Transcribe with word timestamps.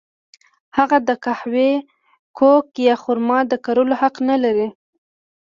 هغه 0.77 0.97
د 1.07 1.09
قهوې، 1.23 1.71
کوکو 2.37 2.79
یا 2.87 2.95
خرما 3.03 3.39
د 3.51 3.53
کرلو 3.65 3.93
حق 4.01 4.15
نه 4.29 4.35
لري. 4.43 4.67